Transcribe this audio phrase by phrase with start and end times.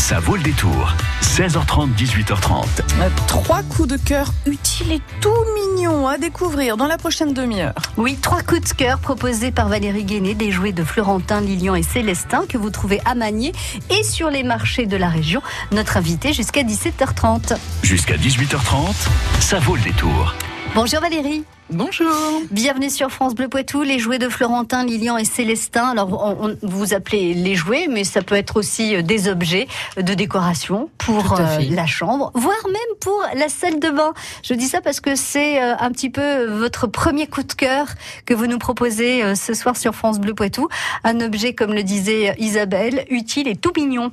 [0.00, 0.94] Ça vaut le détour.
[1.22, 2.64] 16h30, 18h30.
[3.00, 7.74] Euh, Trois coups de cœur utiles et tout mignons à découvrir dans la prochaine demi-heure.
[7.98, 11.82] Oui, trois coups de cœur proposés par Valérie Guéné, des jouets de Florentin, Lilian et
[11.82, 13.52] Célestin que vous trouvez à Magné
[13.90, 15.42] et sur les marchés de la région.
[15.70, 17.56] Notre invité jusqu'à 17h30.
[17.82, 18.94] Jusqu'à 18h30,
[19.40, 20.34] ça vaut le détour.
[20.74, 21.44] Bonjour Valérie.
[21.68, 22.08] Bonjour.
[22.50, 25.88] Bienvenue sur France Bleu Poitou, les jouets de Florentin, Lilian et Célestin.
[25.90, 26.10] Alors,
[26.40, 30.14] on, on- vous appelez les jouets, mais ça peut être aussi euh, des objets de
[30.14, 34.12] décoration pour euh, la chambre, voire même pour la salle de bain.
[34.42, 37.86] Je dis ça parce que c'est euh, un petit peu votre premier coup de cœur
[38.24, 40.68] que vous nous proposez euh, ce soir sur France Bleu Poitou.
[41.04, 44.12] Un objet, comme le disait Isabelle, utile et tout mignon.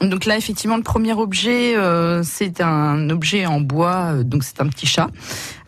[0.00, 4.60] Donc là, effectivement, le premier objet, euh, c'est un objet en bois, euh, donc c'est
[4.60, 5.10] un petit chat,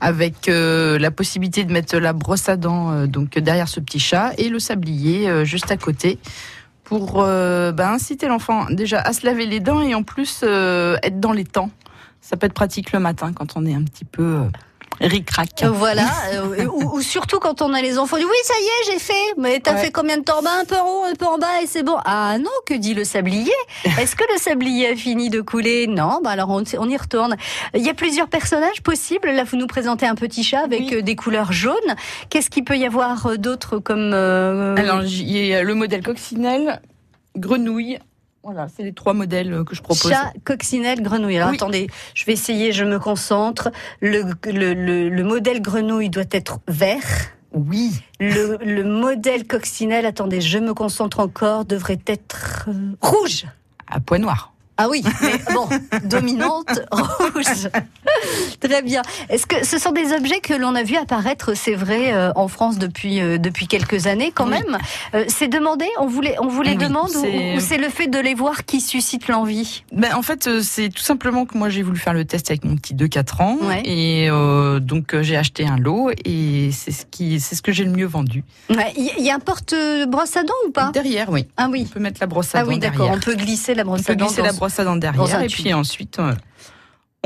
[0.01, 4.01] avec euh, la possibilité de mettre la brosse à dents euh, donc derrière ce petit
[4.01, 6.19] chat et le sablier euh, juste à côté
[6.83, 11.21] pour euh, bah, inciter l'enfant déjà à se laver les dents et en plus être
[11.21, 11.71] dans les temps.
[12.21, 14.41] Ça peut être pratique le matin quand on est un petit peu
[15.01, 15.63] ric-rac.
[15.63, 18.93] Euh, Voilà, euh, ou, ou surtout quand on a les enfants, oui ça y est
[18.93, 19.81] j'ai fait, mais t'as Ouais.
[19.81, 20.41] fait combien de temps?
[20.43, 21.97] Bah, Un peu en haut, un peu en bas et c'est bon.
[22.05, 23.53] Ah non, que dit le sablier?
[23.99, 25.87] Est-ce que le sablier a fini de couler?
[25.87, 27.37] Non, bah alors on, on y retourne.
[27.75, 30.95] Il y a plusieurs personnages possibles, là vous nous présentez un petit chat avec Oui.
[30.97, 31.75] euh, des couleurs jaunes.
[32.31, 34.13] Qu'est-ce qu'il peut y avoir d'autre comme...
[34.15, 36.81] euh, Alors, il y a le modèle coccinelle,
[37.37, 37.99] grenouille.
[38.45, 40.11] Voilà, c'est les trois modèles euh, que je propose.
[40.11, 41.37] Chat, coccinelle, grenouille.
[41.39, 41.57] Alors Oui.
[41.57, 43.71] attendez, je vais essayer, je me concentre.
[44.01, 47.31] Le, le, le, le modèle grenouille doit être vert.
[47.53, 47.93] Oui.
[48.21, 53.47] Le, le modèle coccinelle, attendez, je me concentre encore, devrait être euh, rouge.
[53.87, 54.54] À poids noir.
[54.77, 55.69] Ah oui, mais bon,
[56.05, 57.69] dominante rouge.
[58.61, 59.03] Très bien.
[59.29, 62.49] Est-ce que ce sont des objets que l'on a vu apparaître, c'est vrai, euh, en
[62.49, 64.51] France depuis euh, depuis quelques années quand Oui.
[64.65, 64.79] même
[65.15, 65.85] Euh, C'est demandé?
[65.99, 68.19] On vous les on vous les Oui, demande ou- c'est- ou c'est le fait de
[68.19, 69.85] les voir qui suscite l'envie?
[69.93, 72.75] Ben, en fait, c'est tout simplement que moi j'ai voulu faire le test avec mon
[72.77, 73.83] petit de 4 ans Ouais.
[73.85, 74.29] et
[74.81, 78.07] donc j'ai acheté un lot et c'est ce qui c'est ce que j'ai le mieux
[78.07, 78.43] vendu.
[78.71, 80.91] Il y, a un porte-brosse à dents ou pas?
[80.93, 81.47] Derrière, oui.
[81.57, 81.85] Ah On oui.
[81.85, 83.11] peut mettre la brosse à Ah dents oui, d'accord.
[83.13, 84.29] On peut glisser la brosse On à dents
[84.69, 86.33] glisser dans brosse un derrière et puis ensuite euh,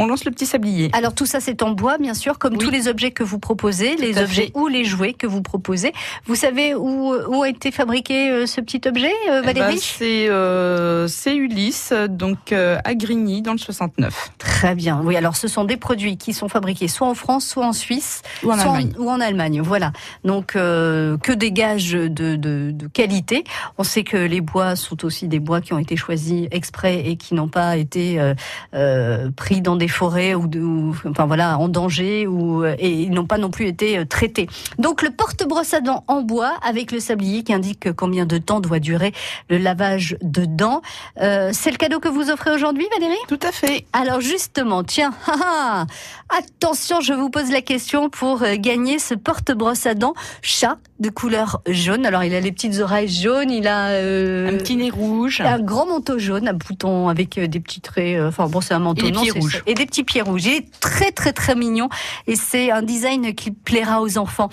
[0.01, 0.91] on lance le petit sablier.
[0.93, 2.59] Alors tout ça c'est en bois bien sûr, comme Oui.
[2.65, 4.53] tous les objets que vous proposez, les objets fait.
[4.55, 5.93] ou les jouets que vous proposez.
[6.27, 9.79] Vous savez où, où a été fabriqué euh, ce petit objet, euh, Eh ben, Valérie?
[9.81, 15.01] c'est euh, c'est Ulysse donc à Grigny dans le 69 Très bien.
[15.05, 18.23] Oui, alors ce sont des produits qui sont fabriqués soit en France, soit en Suisse,
[18.43, 18.93] ou en soit Allemagne.
[18.99, 19.61] ou en Allemagne.
[19.63, 19.93] Voilà.
[20.25, 23.45] Donc euh, que des gages de, de, de qualité.
[23.79, 27.17] On sait que les bois sont aussi des bois qui ont été choisis exprès et
[27.17, 28.35] qui n'ont pas été euh,
[28.75, 33.11] euh, pris dans des forêts ou, de, ou, enfin voilà en danger ou et ils
[33.11, 34.49] n'ont pas non plus été euh, traités.
[34.79, 38.61] Donc le porte-brosse à dents en bois avec le sablier qui indique combien de temps
[38.61, 39.13] doit durer
[39.49, 40.83] le lavage de dents.
[41.21, 43.17] Euh, C'est le cadeau que vous offrez aujourd'hui, Valérie?
[43.29, 43.85] Tout à fait.
[43.93, 45.87] alors justement, tiens, haha,
[46.31, 51.11] attention, je vous pose la question pour euh, gagner ce porte-brosse à dents chat de
[51.11, 52.07] couleur jaune.
[52.07, 55.41] Alors il a les petites oreilles jaunes, il a euh, Un petit nez rouge.
[55.43, 58.19] un grand manteau jaune, un bouton avec euh, des petits traits.
[58.19, 59.63] euh, Enfin bon, c'est un manteau Et des non, rouges.
[59.67, 60.47] Et des petits pieds rouges.
[60.47, 61.89] Il est très très très mignon
[62.27, 64.49] et c'est un design qui plaira aux enfants.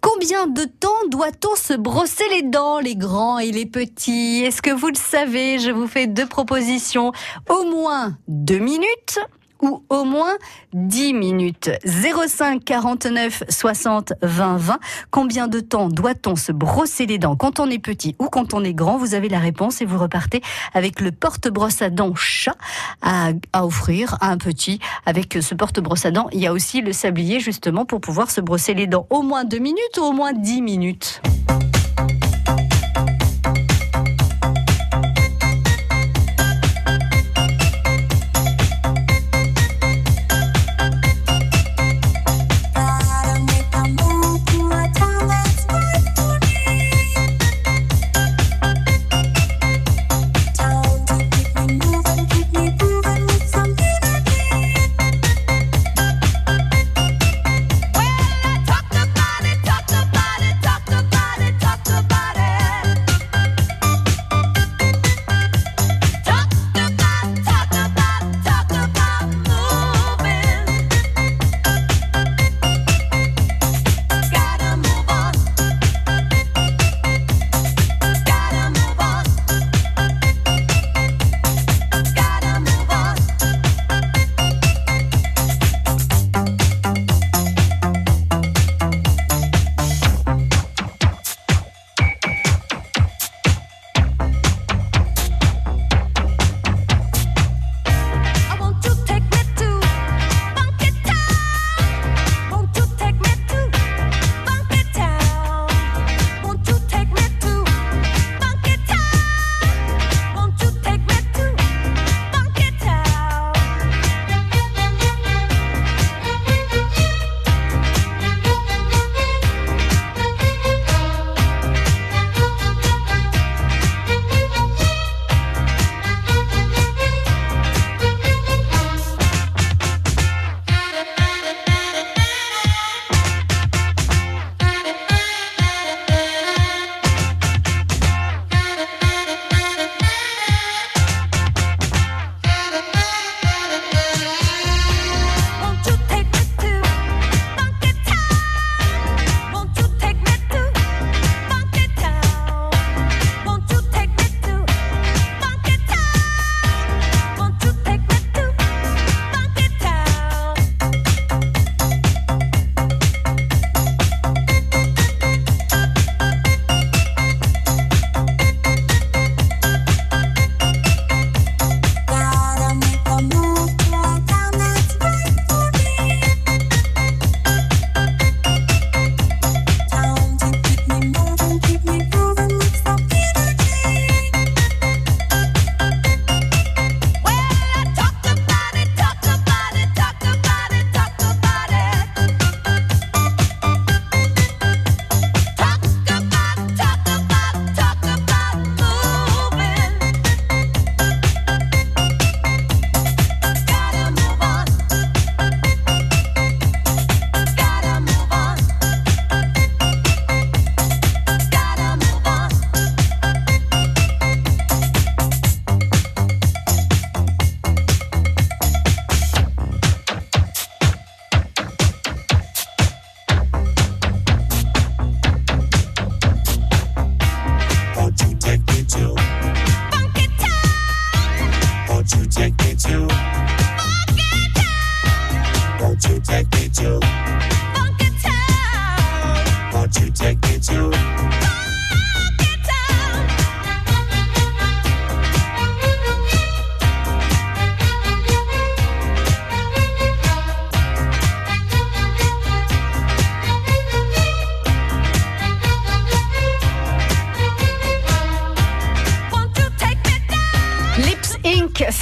[0.00, 4.42] Combien de temps doit-on se brosser les dents, les grands et les petits?
[4.44, 5.58] Est-ce que vous le savez?
[5.58, 7.12] Je vous fais deux propositions.
[7.48, 9.18] Au moins deux minutes
[9.62, 10.34] ou au moins
[10.72, 11.70] 10 minutes.
[11.84, 14.78] 05 49 60 20 20.
[15.10, 17.36] Combien de temps doit-on se brosser les dents?
[17.36, 19.98] Quand on est petit ou quand on est grand Vous avez la réponse et vous
[19.98, 20.42] repartez
[20.74, 22.56] avec le porte-brosse à dents chat
[23.02, 24.78] à, à offrir à un petit.
[25.06, 28.40] Avec ce porte-brosse à dents, il y a aussi le sablier justement pour pouvoir se
[28.40, 29.06] brosser les dents.
[29.10, 31.20] Au moins 2 minutes ou au moins 10 minutes?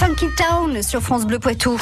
[0.06, 1.76] Funky Town sur France Bleu Poitou.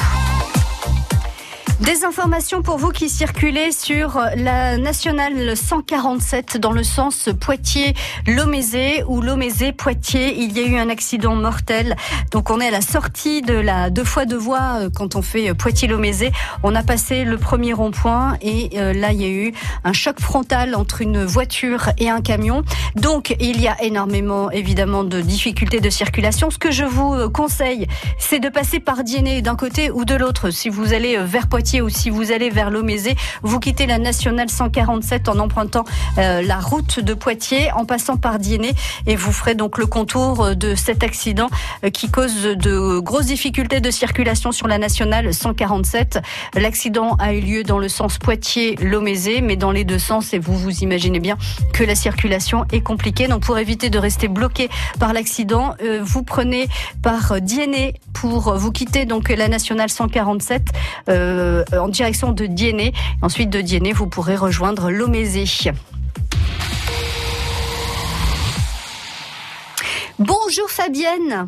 [1.85, 9.21] Des informations pour vous qui circulez sur la nationale 147 dans le sens Poitiers-Lomézé ou
[9.21, 10.35] Lomézé-Poitiers.
[10.35, 11.95] Il y a eu un accident mortel.
[12.31, 15.21] Donc on est à la sortie de la deux fois deux voies euh, quand on
[15.21, 16.31] fait Poitiers-Lomézé.
[16.63, 19.53] On a passé le premier rond-point et euh, là il y a eu
[19.83, 22.63] un choc frontal entre une voiture et un camion.
[22.95, 26.49] Donc il y a énormément évidemment de difficultés de circulation.
[26.49, 27.85] Ce que je vous euh, conseille,
[28.17, 30.49] c'est de passer par Diennet d'un côté ou de l'autre.
[30.49, 33.97] Si vous allez euh, vers Poitiers ou si vous allez vers Lomézé, vous quittez la
[33.97, 35.83] nationale 147 en empruntant
[36.17, 38.73] euh, la route de Poitiers en passant par Diennet
[39.07, 41.49] et vous ferez donc le contour euh, de cet accident
[41.83, 46.19] euh, qui cause de grosses difficultés de circulation sur la nationale 147.
[46.55, 50.57] L'accident a eu lieu dans le sens Poitiers-Lomézé, mais dans les deux sens et vous
[50.57, 51.37] vous imaginez bien
[51.73, 53.27] que la circulation est compliquée.
[53.27, 56.67] Donc pour éviter de rester bloqué par l'accident, vous prenez
[57.01, 60.63] par Diennet pour vous quitter donc la nationale 147
[61.09, 62.93] euh, en direction de Diennet.
[63.21, 65.45] Ensuite de Diennet, vous pourrez rejoindre Lomézé.
[70.19, 71.47] Bonjour Fabienne.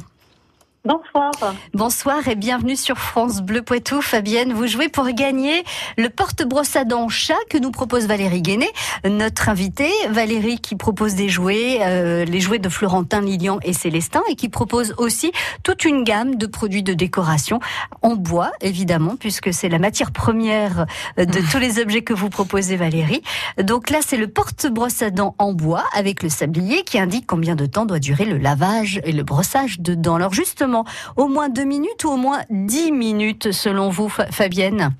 [0.85, 1.31] Bonsoir.
[1.73, 4.01] Bonsoir et bienvenue sur France Bleu Poitou.
[4.01, 5.65] Fabienne, vous jouez pour gagner
[5.97, 8.69] le porte-brosse à dents chat que nous propose Valérie Guéné,
[9.03, 9.91] notre invitée.
[10.09, 14.47] Valérie qui propose des jouets, euh, les jouets de Florentin, Lilian et Célestin et qui
[14.47, 17.59] propose aussi toute une gamme de produits de décoration
[18.01, 20.85] en bois, évidemment, puisque c'est la matière première
[21.17, 23.23] de tous les objets que vous proposez Valérie.
[23.61, 27.55] Donc là, c'est le porte-brosse à dents en bois avec le sablier qui indique combien
[27.55, 30.15] de temps doit durer le lavage et le brossage de dents.
[30.15, 30.76] Alors justement,
[31.15, 34.91] au moins deux minutes ou au moins dix minutes selon vous, Fa- Fabienne?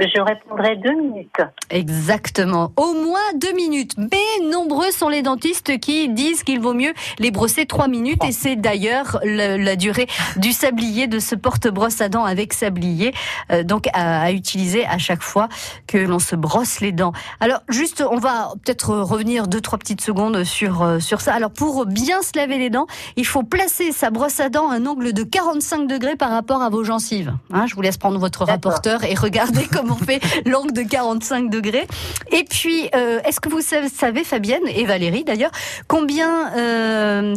[0.00, 1.36] Je répondrai deux minutes.
[1.70, 2.72] Exactement.
[2.76, 3.92] Au moins deux minutes.
[3.98, 8.32] Mais nombreux sont les dentistes qui disent qu'il vaut mieux les brosser trois minutes et
[8.32, 10.06] c'est d'ailleurs le- la durée
[10.36, 13.12] du sablier de ce porte-brosse à dents avec sablier,
[13.50, 15.48] euh, donc à, à utiliser à chaque fois
[15.86, 17.12] que l'on se brosse les dents.
[17.40, 21.34] Alors juste, on va peut-être revenir deux trois petites secondes sur euh, sur ça.
[21.34, 24.76] Alors pour bien se laver les dents, il faut placer sa brosse à dents à
[24.76, 27.32] un angle de 45 degrés par rapport à vos gencives.
[27.52, 31.50] Hein, je vous laisse prendre votre rapporteur et regarder comment on fait l'angle de 45
[31.50, 31.86] degrés.
[32.30, 35.52] Et puis, euh, est-ce que vous savez, Fabienne et Valérie d'ailleurs,
[35.88, 37.34] combien euh,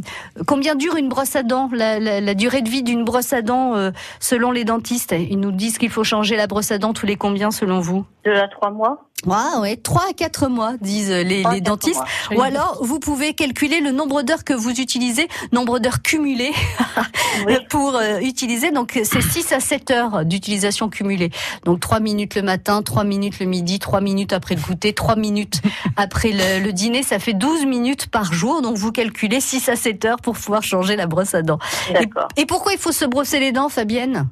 [0.47, 3.91] combien dure une brosse à dents, la durée de vie d'une brosse à dents euh,
[4.19, 5.13] selon les dentistes?
[5.17, 8.05] Ils nous disent qu'il faut changer la brosse à dents tous les combien selon vous?
[8.23, 9.09] Deux à trois mois.
[9.25, 11.95] Ouais, ouais, 3 à 4 mois, disent les, les dentistes.
[11.95, 12.37] mois.
[12.37, 16.51] Ou alors, vous pouvez calculer le nombre d'heures que vous utilisez, nombre d'heures cumulées
[17.47, 17.55] Oui.
[17.69, 18.69] pour euh, utiliser.
[18.69, 21.31] Donc, c'est 6 à 7 heures d'utilisation cumulée.
[21.63, 25.15] Donc, 3 minutes le matin, 3 minutes le midi, 3 minutes après le goûter, 3
[25.15, 25.61] minutes
[25.97, 27.01] après le, le dîner.
[27.01, 28.61] Ça fait 12 minutes par jour.
[28.61, 31.59] Donc, vous calculez 6 à 7 heures pour pouvoir changer la brosse à dents.
[32.37, 34.27] Et pourquoi il faut se brosser les dents, Fabienne?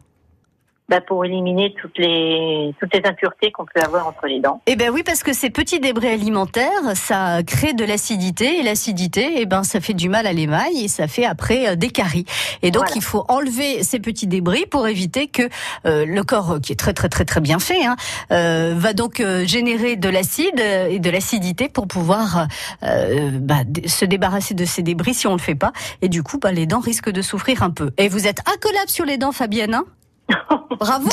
[0.90, 4.62] Bah, pour éliminer toutes les toutes les impuretés qu'on peut avoir entre les dents.
[4.68, 9.36] Eh ben oui, parce que ces petits débris alimentaires, ça crée de l'acidité et l'acidité,
[9.38, 12.26] eh ben ça fait du mal à l'émail et ça fait après euh, des caries.
[12.64, 12.96] Et donc Voilà.
[12.98, 15.44] il faut enlever ces petits débris pour éviter que
[15.86, 17.96] euh, le corps, euh, qui est très très très très bien fait, hein,
[18.32, 22.48] euh, va donc euh, générer de l'acide euh, et de l'acidité pour pouvoir
[22.84, 25.72] euh, bah, se débarrasser de ces débris si on le fait pas.
[26.02, 27.92] Et du coup, bah, les dents risquent de souffrir un peu.
[27.98, 29.74] Et vous êtes incollable sur les dents, Fabienne.
[29.76, 29.86] Hein?
[30.80, 31.10] Bravo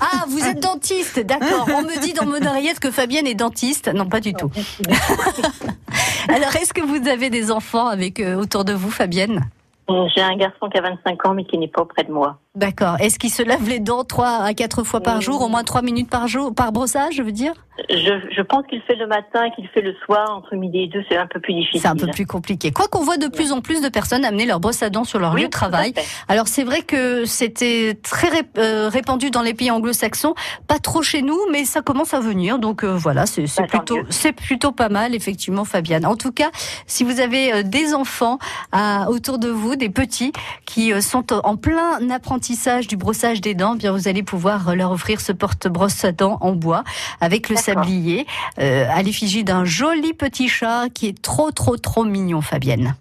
[0.00, 1.68] Ah, vous êtes dentiste, d'accord.
[1.74, 3.92] On me dit dans mon oreillette que Fabienne est dentiste.
[3.92, 4.50] Non, pas du tout.
[6.28, 9.48] Alors, est-ce que vous avez des enfants avec euh, autour de vous, Fabienne?
[9.88, 12.38] J'ai un garçon qui a 25 ans mais qui n'est pas auprès de moi.
[12.56, 12.96] D'accord.
[13.00, 15.82] Est-ce qu'il se lave les dents trois à quatre fois par jour, au moins trois
[15.82, 17.52] minutes par jour, par brossage, je veux dire?
[17.90, 17.94] Je,
[18.34, 21.04] je pense qu'il fait le matin et qu'il fait le soir entre midi et deux,
[21.10, 21.82] c'est un peu plus difficile.
[21.82, 22.72] C'est un peu plus compliqué.
[22.72, 25.18] Quoi qu'on voit de plus en plus de personnes amener leur brosse à dents sur
[25.18, 25.92] leur Oui, lieu de travail.
[26.28, 30.32] Alors c'est vrai que c'était très euh, répandu dans les pays anglo-saxons,
[30.66, 32.58] pas trop chez nous, mais ça commence à venir.
[32.58, 36.06] Donc euh, voilà, c'est Bah, plutôt c'est plutôt pas mal effectivement, Fabienne.
[36.06, 36.48] En tout cas,
[36.86, 38.38] si vous avez euh, des enfants
[38.72, 40.32] à, autour de vous, des petits
[40.64, 42.45] qui sont en plein apprentissage
[42.86, 46.12] du brossage des dents, eh bien vous allez pouvoir euh, leur offrir ce porte-brosse à
[46.12, 46.84] dents en bois
[47.20, 48.26] avec le sablier
[48.58, 52.94] euh, à l'effigie d'un joli petit chat qui est trop trop trop mignon, Fabienne.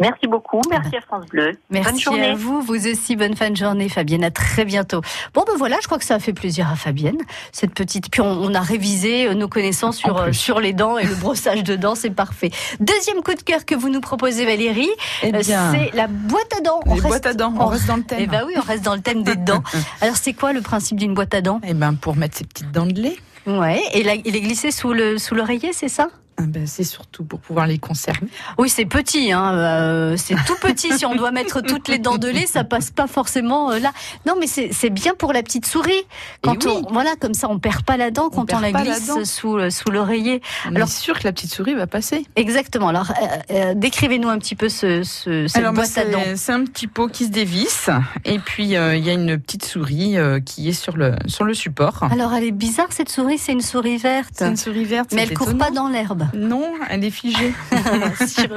[0.00, 0.60] Merci beaucoup.
[0.70, 1.52] Merci à France Bleu.
[1.70, 2.30] Merci Bonne journée.
[2.30, 4.22] à vous, vous aussi, bonne fin de journée, Fabienne.
[4.22, 5.00] À très bientôt.
[5.34, 7.18] Bon, ben voilà, je crois que ça a fait plaisir à Fabienne,
[7.52, 8.10] cette petite.
[8.10, 11.14] Puis on, on a révisé euh, nos connaissances sur, euh, sur les dents et le
[11.20, 12.50] brossage de dents, c'est parfait.
[12.78, 14.88] Deuxième coup de cœur que vous nous proposez, Valérie,
[15.22, 16.80] Eh euh, c'est la boîte à dents.
[16.86, 18.18] On les reste- boîtes à dents, on reste dans le thème.
[18.22, 19.62] Eh ben oui, on reste dans le thème des dents.
[20.00, 21.60] Alors, c'est quoi le principe d'une boîte à dents?
[21.66, 24.70] Eh ben, pour mettre ses petites dents de lait, Ouais, et la- il est glissé
[24.70, 26.08] sous le sous l'oreiller, c'est ça?
[26.40, 28.28] Ah ben, c'est surtout pour pouvoir les conserver.
[28.58, 30.96] Oui, c'est petit, hein, euh, c'est tout petit.
[30.96, 33.92] si on doit mettre toutes les dents de lait, ça passe pas forcément euh, là.
[34.24, 36.02] Non, mais c'est c'est bien pour la petite souris.
[36.42, 36.70] Quand oui.
[36.86, 39.56] on, voilà, comme ça, on perd pas la dent On quand on, la glisse sous
[39.56, 40.40] euh, sous l'oreiller.
[40.66, 42.24] On Alors- est sûr que la petite souris va passer.
[42.36, 42.88] Exactement.
[42.88, 43.12] Alors,
[43.50, 46.20] euh, décrivez-nous un petit peu ce, ce- cette Alors, bah, boîte à dents.
[46.24, 47.90] c'est c'est un petit pot qui se dévisse
[48.24, 50.16] et puis il y a une petite souris
[50.46, 52.04] qui est sur le sur le support.
[52.12, 53.38] Alors, elle est bizarre cette souris.
[53.38, 55.12] C'est une souris verte, C'est une souris verte.
[55.12, 55.64] mais c'est elle court étonnant.
[55.64, 56.27] pas dans l'herbe.
[56.34, 57.52] Non, elle est figée.
[58.26, 58.48] sur,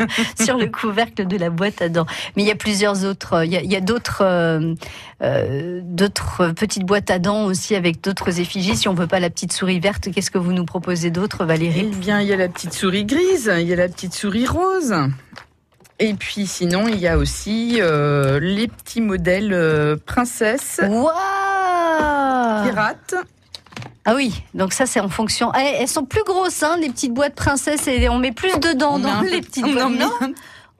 [0.43, 2.05] sur le couvercle de la boîte à dents.
[2.35, 3.45] Mais il y a plusieurs autres.
[3.45, 4.75] Il y a, d'autres, euh,
[5.21, 8.75] euh, d'autres petites boîtes à dents aussi avec d'autres effigies.
[8.75, 11.45] Si on veut pas la petite souris verte, qu'est-ce que vous nous proposez d'autre, Eh
[11.45, 14.47] Valérie bien, il y a la petite souris grise, il y a la petite souris
[14.47, 14.95] rose.
[16.01, 23.13] Et puis sinon, il y a aussi euh, les petits modèles euh, princesse, Waouh pirates.
[24.03, 25.51] Ah oui, donc ça c'est en fonction.
[25.53, 28.95] Eh, elles sont plus grosses, hein, les petites boîtes princesses, et on met plus dedans
[28.95, 29.91] On met dans un les petites boîtes.
[29.91, 30.11] Non,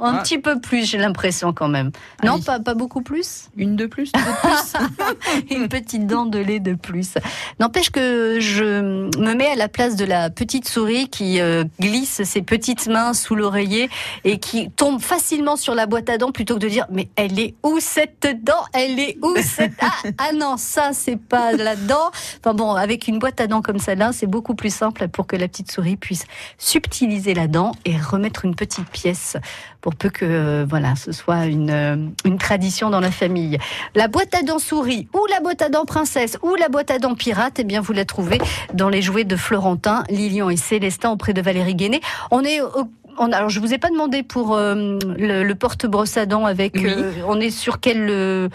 [0.02, 0.22] un- Ah.
[0.24, 1.92] petit peu plus, j'ai l'impression quand même.
[2.24, 2.44] Non, Allez.
[2.44, 3.50] pas, pas beaucoup plus.
[3.58, 5.52] Une de plus, deux de plus.
[5.56, 7.14] une petite dent de lait de plus.
[7.60, 8.64] N'empêche que je
[9.18, 13.14] me mets à la place de la petite souris qui euh, glisse ses petites mains
[13.14, 13.90] sous l'oreiller
[14.24, 17.40] et qui tombe facilement sur la boîte à dents plutôt que de dire mais elle
[17.40, 18.64] est où cette dent?
[18.74, 22.12] Elle est où cette ah, ah non ça c'est pas la dent.
[22.40, 25.36] Enfin bon avec une boîte à dents comme celle-là c'est beaucoup plus simple pour que
[25.36, 26.26] la petite souris puisse
[26.58, 29.38] subtiliser la dent et remettre une petite pièce
[29.82, 31.96] pour peu que euh, voilà ce soit une, euh,
[32.26, 33.58] une tradition dans la famille.
[33.96, 37.00] La boîte à dents souris ou la boîte à dents princesse ou la boîte à
[37.00, 38.40] dents pirate, eh bien vous la trouvez
[38.74, 42.00] dans les jouets de Florentin, Lilian et Célestin auprès de Valérie Guéné.
[42.30, 46.16] On est au- on, alors je vous ai pas demandé pour euh, le, le porte-brosse
[46.16, 46.76] à dents avec.
[46.76, 46.86] Oui.
[46.88, 48.48] euh, on est sur quel euh,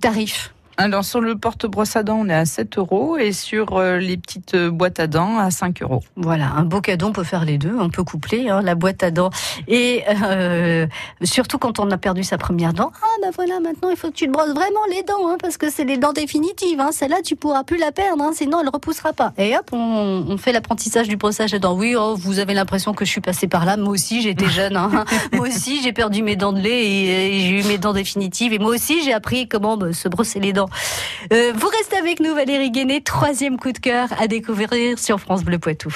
[0.00, 0.52] tarif?
[0.82, 4.16] Alors sur le porte-brosse à dents, on est à 7 euros et sur euh, les
[4.16, 6.02] petites euh, boîtes à dents à 5 euros.
[6.16, 9.04] Voilà, un beau cadeau, on peut faire les deux, on peut coupler hein, la boîte
[9.04, 9.30] à dents
[9.68, 10.88] et euh,
[11.22, 12.90] surtout quand on a perdu sa première dent.
[13.00, 15.56] Ah bah voilà, maintenant il faut que tu te brosses vraiment les dents hein, parce
[15.56, 16.80] que c'est les dents définitives.
[16.80, 19.32] Hein, Celle-là tu pourras plus la perdre, hein, sinon elle repoussera pas.
[19.38, 21.76] Et hop, on, on fait l'apprentissage du brossage de dents.
[21.76, 23.76] Oui, oh, vous avez l'impression que je suis passée par là.
[23.76, 24.76] Moi aussi j'étais jeune.
[24.76, 25.04] Hein.
[25.32, 28.52] moi aussi j'ai perdu mes dents de lait et, et j'ai eu mes dents définitives.
[28.52, 30.68] Et moi aussi j'ai appris comment bah, se brosser les dents.
[31.32, 35.44] Euh, vous restez avec nous Valérie Guéné, troisième coup de cœur à découvrir sur France
[35.44, 35.92] Bleu Poitou.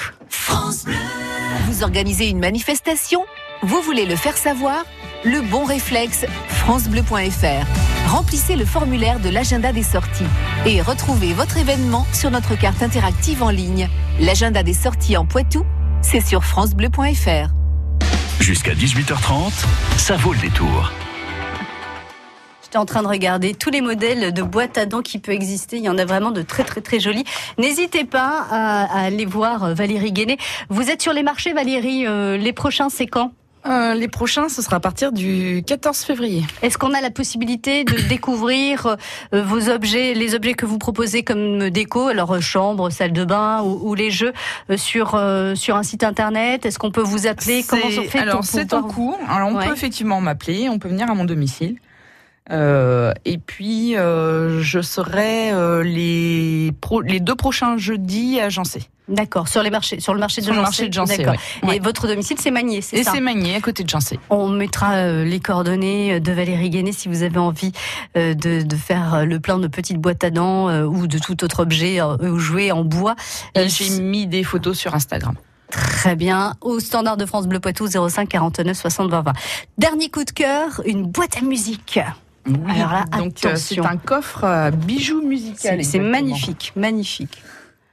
[1.67, 3.25] Vous organisez une manifestation?
[3.61, 4.85] Vous voulez le faire savoir?
[5.23, 8.09] Le bon réflexe, francebleu.fr.
[8.09, 10.23] Remplissez le formulaire de l'agenda des sorties
[10.65, 13.89] et retrouvez votre événement sur notre carte interactive en ligne.
[14.19, 15.65] L'agenda des sorties en Poitou,
[16.01, 17.49] c'est sur francebleu.fr.
[18.39, 19.51] Jusqu'à 18h30,
[19.97, 20.91] ça vaut le détour.
[22.67, 25.77] J'étais en train de regarder tous les modèles de boîtes à dents qui peuvent exister.
[25.77, 27.23] Il y en a vraiment de très très très jolis.
[27.57, 30.37] N'hésitez pas à, à aller voir euh, Valérie Guéné.
[30.67, 32.05] Vous êtes sur les marchés, Valérie.
[32.05, 33.31] euh, les prochains, c'est quand?
[33.67, 36.43] Euh, les prochains, ce sera à partir du 14 février.
[36.61, 38.97] Est-ce qu'on a la possibilité de découvrir
[39.33, 43.23] euh, vos objets, les objets que vous proposez comme déco, alors euh, chambre, salle de
[43.23, 44.33] bain ou, ou les jeux
[44.75, 45.17] sur
[45.55, 46.65] sur un site internet?
[46.65, 47.63] Est-ce qu'on peut vous appeler?
[47.65, 49.17] Comment on fait Alors c'est en cours.
[49.29, 49.67] Alors on Ouais.
[49.67, 51.77] peut effectivement m'appeler, on peut venir à mon domicile.
[52.51, 58.83] Euh, et puis euh, je serai euh, les pro- les deux prochains jeudis à Jancé.
[59.09, 60.67] D'accord, sur les marchés, sur le marché de Sur le Jancé.
[60.69, 61.33] marché de Jancé, D'accord.
[61.33, 61.39] ouais.
[61.63, 61.79] Et Ouais.
[61.79, 64.19] votre domicile, c'est Magné, c'est Et ça c'est Magné, à côté de Jancé.
[64.29, 67.71] On mettra euh, les coordonnées de Valérie Guéné si vous avez envie
[68.17, 71.19] euh, de, de faire euh, le plein de petites boîtes à dents euh, ou de
[71.19, 73.15] tout autre objet euh, ou jouet en bois.
[73.55, 75.35] Et Euh, j'ai mis des photos sur Instagram.
[75.69, 76.53] Très bien.
[76.61, 79.33] Au standard de France Bleu Poitou 05 49 60 20 20.
[79.77, 81.99] Dernier coup de cœur, une boîte à musique.
[82.47, 85.83] Oui, Alors là, donc euh, c'est un coffre à bijoux musical.
[85.83, 87.41] C'est magnifique, magnifique.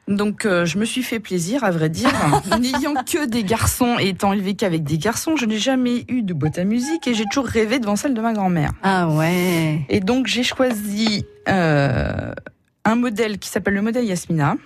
[0.06, 2.10] Donc euh, je me suis fait plaisir, à vrai dire.
[2.60, 6.34] N'ayant que des garçons et étant élevé qu'avec des garçons, je n'ai jamais eu de
[6.34, 8.70] boîte à musique et j'ai toujours rêvé devant celle de ma grand-mère.
[8.82, 9.86] Ah ouais.
[9.88, 12.32] Et donc j'ai choisi euh,
[12.84, 14.56] un modèle qui s'appelle le modèle Yasmina.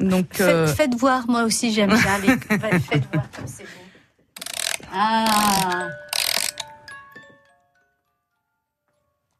[0.00, 2.28] Donc Faites, euh, faites voir, moi aussi j'aime bien les.
[2.80, 3.80] Faites voir comme c'est beau.
[4.92, 5.88] Ah.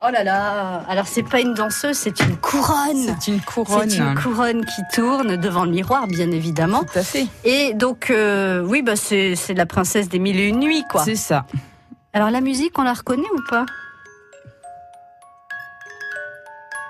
[0.00, 3.16] Oh là là Alors c'est pas une danseuse, c'est une couronne.
[3.18, 3.90] c'est une couronne.
[3.90, 6.84] C'est une couronne qui tourne devant le miroir, bien évidemment.
[6.84, 7.26] Tout à fait.
[7.42, 11.02] Et donc, euh, oui, bah c'est c'est la princesse des mille et une nuits, quoi.
[11.04, 11.46] C'est ça.
[12.12, 13.66] Alors la musique, on la reconnaît ou pas?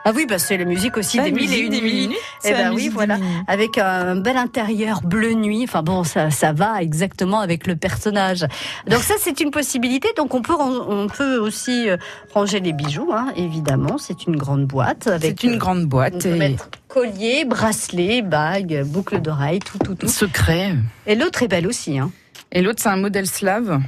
[0.08, 2.08] Ah oui, bah c'est la musique aussi des mille et une nuits.
[2.42, 3.18] Eh ben oui, voilà.
[3.46, 5.64] Avec un bel intérieur bleu nuit.
[5.64, 8.46] Enfin bon, ça, ça va exactement avec le personnage.
[8.86, 10.08] Donc ça, c'est une possibilité.
[10.16, 11.98] Donc on peut, on peut aussi euh,
[12.32, 13.98] ranger les bijoux, hein, évidemment.
[13.98, 15.40] C'est une grande boîte avec.
[15.42, 16.24] C'est une euh, grande boîte.
[16.24, 16.56] et
[16.88, 20.08] collier, bracelet, bague, boucle d'oreille, tout, tout, tout.
[20.08, 20.74] Secret.
[21.06, 21.98] Et l'autre est belle aussi.
[21.98, 22.10] Hein.
[22.50, 23.78] Et l'autre, c'est un modèle slave.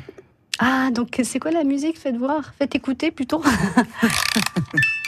[0.59, 1.99] Ah, donc c'est quoi la musique?
[1.99, 3.43] Faites voir, faites écouter plutôt.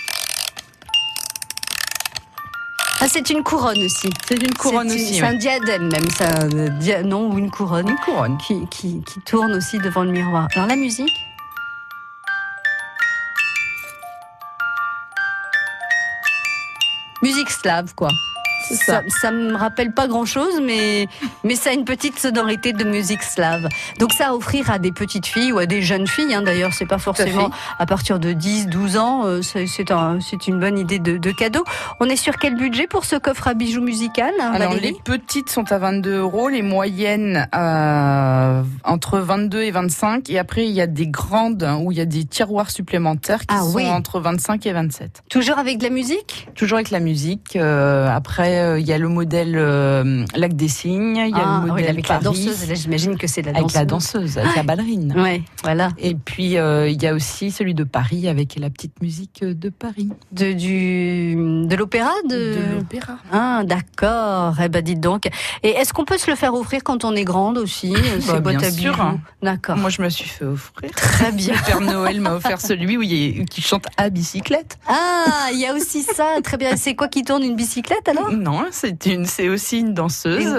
[3.04, 4.10] ah, c'est une couronne aussi.
[4.26, 5.14] C'est une couronne une- aussi.
[5.16, 5.28] C'est ouais.
[5.28, 8.38] un diadème même, c'est un euh, dia- non ou une couronne Une couronne.
[8.38, 10.46] qui, qui, qui tourne aussi devant le miroir.
[10.54, 11.12] Alors la musique
[17.22, 18.08] Musique slave, quoi.
[18.70, 19.30] Ça, ça.
[19.30, 21.06] me rappelle pas grand chose, mais,
[21.44, 23.68] mais ça a une petite sonorité de musique slave.
[23.98, 26.72] Donc ça à offrir à des petites filles ou à des jeunes filles, hein, d'ailleurs,
[26.72, 30.78] c'est pas forcément à, partir de 10, 12 ans, euh, c'est c'est un, une bonne
[30.78, 31.64] idée de, de cadeau.
[32.00, 35.48] On est sur quel budget pour ce coffre à bijoux musical, hein, Alors, les petites
[35.48, 40.30] sont à 22 euros, les moyennes à entre 22 et 25.
[40.30, 43.46] Et après, il y a des grandes où il y a des tiroirs supplémentaires qui
[43.48, 43.86] Ah sont oui.
[43.88, 45.22] entre 25 et 27.
[45.28, 46.48] Toujours avec de la musique?
[46.54, 47.56] Toujours avec la musique.
[47.56, 51.42] euh, après, euh, il y a le modèle euh, Lac des Cygnes, il y a
[51.44, 52.68] Ah, le oui, modèle avec Paris, la danseuse.
[52.68, 53.74] Là, j'imagine que c'est la avec danseuse.
[53.74, 55.14] la danseuse, avec la ballerine.
[55.16, 55.90] Ouais, voilà.
[55.98, 59.68] Et puis, euh, il y a aussi celui de Paris avec la petite musique de
[59.68, 60.08] Paris.
[60.32, 61.34] De, du,
[61.66, 62.36] de l'opéra de...
[62.36, 63.18] De l'opéra.
[63.32, 64.54] Ah, d'accord.
[64.62, 65.26] Eh ben, dites donc.
[65.62, 67.92] Et est-ce qu'on peut se le faire offrir quand on est grande aussi
[68.26, 69.14] Bah, boîtes bien à sûr.
[69.42, 69.76] D'accord.
[69.76, 70.90] Moi, je me suis fait offrir.
[70.92, 71.54] Très bien.
[71.54, 74.78] Le Père Noël m'a offert celui où il qui chante à bicyclette.
[74.88, 76.36] Ah, il y a aussi ça.
[76.42, 76.76] Très bien.
[76.76, 78.30] C'est quoi qui tourne une bicyclette alors?
[78.42, 80.56] Non, c'est une, c'est aussi une danseuse Une-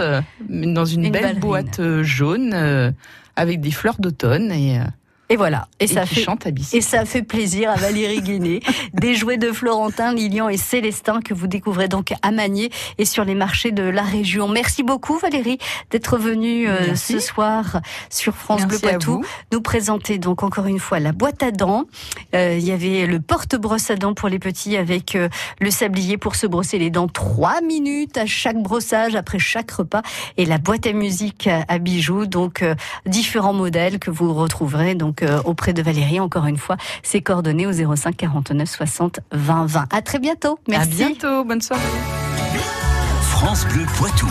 [0.70, 1.40] euh, dans une, une belle ballerine.
[1.42, 2.92] boîte euh, jaune euh,
[3.36, 4.84] avec des fleurs d'automne et, euh,
[5.30, 5.68] Et voilà.
[5.80, 6.22] Et, et ça fait.
[6.22, 6.84] chante à Et bicyclette.
[6.84, 8.60] ça fait plaisir à Valérie Guinet.
[8.94, 13.24] Des jouets de Florentin, Lilian et Célestin que vous découvrez donc à Magné et sur
[13.24, 14.50] les marchés de la région.
[14.50, 15.58] Merci beaucoup Valérie
[15.92, 20.66] d'être venue euh, ce soir sur France Bleu Merci à Poitou nous présenter donc encore
[20.66, 21.86] une fois la boîte à dents.
[22.36, 25.30] Euh, il y avait le porte-brosse à dents pour les petits avec euh,
[25.62, 30.02] le sablier pour se brosser les dents trois minutes à chaque brossage après chaque repas
[30.38, 32.64] et la boîte à musique à, bijoux donc
[33.06, 37.68] différents modèles que vous retrouverez donc euh, auprès de Valérie encore une fois ses coordonnées
[37.68, 39.86] au 05 49 60 20 20.
[39.94, 40.60] À très bientôt.
[40.68, 41.04] Merci.
[41.04, 41.44] À bientôt.
[41.44, 41.82] Bonne soirée.
[43.22, 44.28] France Bleu Poitou.